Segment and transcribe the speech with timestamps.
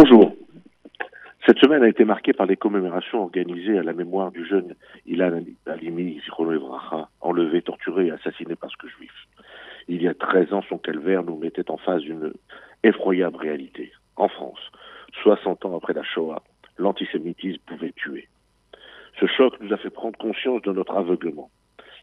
[0.00, 0.32] Bonjour.
[1.44, 5.40] Cette semaine a été marquée par les commémorations organisées à la mémoire du jeune Ilan
[5.66, 6.20] Halimi,
[7.20, 9.10] enlevé, torturé et assassiné parce que juif.
[9.88, 12.32] Il y a 13 ans, son calvaire nous mettait en face d'une
[12.84, 13.90] effroyable réalité.
[14.14, 14.60] En France,
[15.24, 16.44] 60 ans après la Shoah,
[16.78, 18.28] l'antisémitisme pouvait tuer.
[19.18, 21.50] Ce choc nous a fait prendre conscience de notre aveuglement.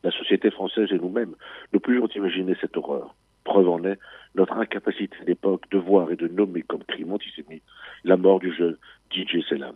[0.04, 1.36] La société française et nous-mêmes
[1.71, 3.16] ne pouvions imaginer cette horreur.
[3.46, 4.00] Preuve en est
[4.34, 7.64] notre incapacité d'époque de voir et de nommer comme crime antisémite
[8.04, 8.75] la mort du jeune
[9.12, 9.75] DJ Selam.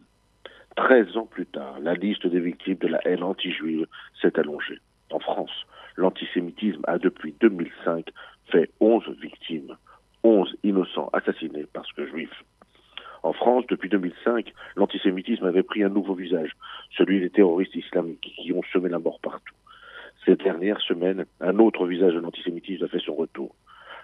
[0.75, 3.85] Treize ans plus tard, la liste des victimes de la haine anti-juive
[4.21, 4.79] s'est allongée.
[5.11, 5.65] En France,
[5.95, 8.09] l'antisémitisme a depuis 2005
[8.47, 9.77] fait onze victimes,
[10.23, 12.43] onze innocents assassinés parce que juifs.
[13.21, 16.51] En France, depuis 2005, l'antisémitisme avait pris un nouveau visage,
[16.97, 19.55] celui des terroristes islamiques qui ont semé la mort partout.
[20.25, 23.55] Ces dernières semaines, un autre visage de l'antisémitisme a fait son retour.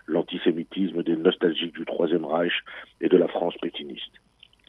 [0.07, 2.53] L'antisémitisme des nostalgiques du Troisième Reich
[3.01, 4.21] et de la France pétiniste.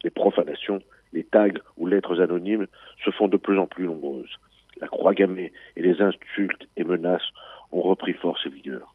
[0.03, 0.81] Les profanations,
[1.13, 2.67] les tags ou lettres anonymes
[3.03, 4.35] se font de plus en plus nombreuses.
[4.79, 7.29] La croix gammée et les insultes et menaces
[7.71, 8.93] ont repris force et vigueur.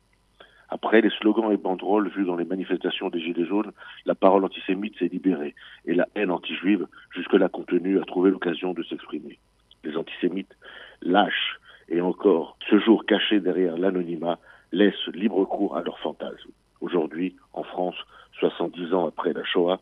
[0.69, 3.73] Après les slogans et banderoles vus dans les manifestations des Gilets jaunes,
[4.07, 5.55] la parole antisémite s'est libérée
[5.85, 9.39] et la haine anti-juive, jusque-là contenue, a trouvé l'occasion de s'exprimer.
[9.85, 10.57] Les antisémites
[11.03, 14.39] lâchent et encore, ce jour caché derrière l'anonymat
[14.73, 16.51] laisse libre cours à leurs fantasmes.
[16.81, 17.97] Aujourd'hui, en France,
[18.41, 19.81] 70 ans après la Shoah,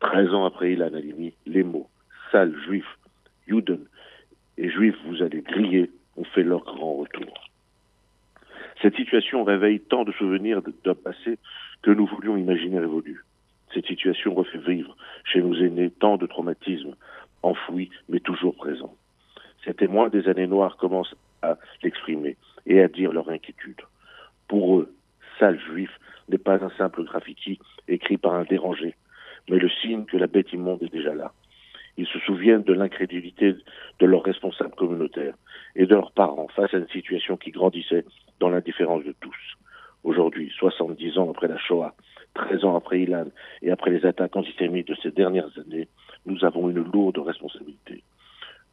[0.00, 1.88] 13 ans après Ilan Halimi, les mots
[2.30, 2.86] sale juif,
[3.46, 3.86] Juden
[4.58, 7.32] et juif vous allez griller ont fait leur grand retour.
[8.80, 11.38] Cette situation réveille tant de souvenirs d'un passé
[11.82, 13.24] que nous voulions imaginer révolu.
[13.72, 16.94] Cette situation refait vivre chez nos aînés tant de traumatismes
[17.42, 18.94] enfouis mais toujours présents.
[19.64, 23.80] Ces témoins des années noires commencent à l'exprimer et à dire leur inquiétude.
[24.52, 24.94] Pour eux,
[25.38, 25.90] sale juif
[26.28, 27.58] n'est pas un simple graffiti
[27.88, 28.96] écrit par un dérangé,
[29.48, 31.32] mais le signe que la bête immonde est déjà là.
[31.96, 33.54] Ils se souviennent de l'incrédulité
[33.98, 35.36] de leurs responsables communautaires
[35.74, 38.04] et de leurs parents face à une situation qui grandissait
[38.40, 39.56] dans l'indifférence de tous.
[40.04, 41.94] Aujourd'hui, 70 ans après la Shoah,
[42.34, 43.28] 13 ans après Ilan
[43.62, 45.88] et après les attaques antisémites de ces dernières années,
[46.26, 48.02] nous avons une lourde responsabilité.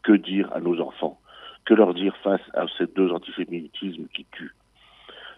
[0.03, 1.21] Que dire à nos enfants?
[1.63, 4.51] Que leur dire face à ces deux antisémitismes qui tuent?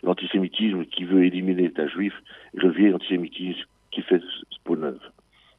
[0.04, 2.14] L'antisémitisme qui veut éliminer l'État juif
[2.54, 4.22] et le antisémitisme qui fait
[4.64, 5.02] peau neuve.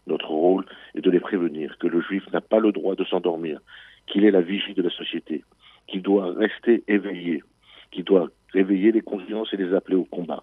[0.07, 0.65] Notre rôle
[0.95, 3.61] est de les prévenir que le juif n'a pas le droit de s'endormir,
[4.07, 5.45] qu'il est la vigie de la société,
[5.87, 7.43] qu'il doit rester éveillé,
[7.93, 10.43] qu'il doit réveiller les consciences et les appeler au combat.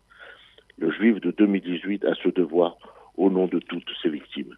[0.78, 2.78] Le juif de 2018 a ce devoir
[3.18, 4.56] au nom de toutes ses victimes.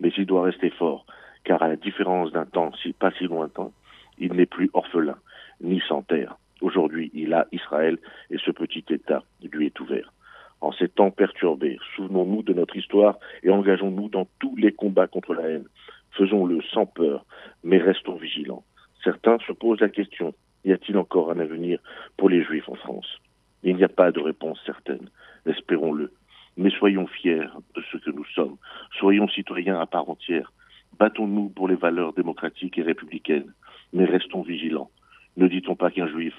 [0.00, 1.04] Mais il doit rester fort,
[1.44, 3.70] car à la différence d'un temps si, pas si lointain,
[4.18, 5.18] il n'est plus orphelin,
[5.60, 6.36] ni sans terre.
[6.60, 7.98] Aujourd'hui, il a Israël
[8.30, 10.12] et ce petit État lui est ouvert.
[10.60, 15.34] En ces temps perturbés, souvenons-nous de notre histoire et engageons-nous dans tous les combats contre
[15.34, 15.68] la haine.
[16.12, 17.24] Faisons-le sans peur,
[17.62, 18.64] mais restons vigilants.
[19.04, 21.78] Certains se posent la question, y a-t-il encore un avenir
[22.16, 23.20] pour les Juifs en France?
[23.62, 25.08] Il n'y a pas de réponse certaine,
[25.46, 26.12] espérons-le.
[26.56, 27.46] Mais soyons fiers
[27.76, 28.56] de ce que nous sommes,
[28.98, 30.52] soyons citoyens à part entière,
[30.98, 33.52] battons-nous pour les valeurs démocratiques et républicaines,
[33.92, 34.90] mais restons vigilants.
[35.38, 36.34] Ne dit-on pas qu'un juif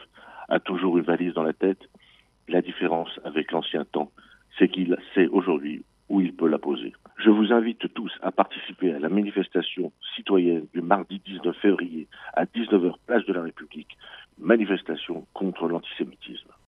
[0.49, 1.79] a toujours une valise dans la tête?
[2.49, 4.11] La différence avec l'ancien temps,
[4.57, 6.91] c'est qu'il sait aujourd'hui où il peut la poser.
[7.15, 12.43] Je vous invite tous à participer à la manifestation citoyenne du mardi 19 février à
[12.43, 13.97] 19h place de la République,
[14.37, 16.51] manifestation contre l'antisémitisme.